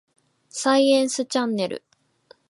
[0.49, 1.83] サイエンスチャンネル